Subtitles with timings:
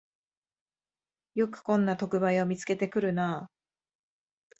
[1.35, 3.51] よくこんな特売を見つけてくるなあ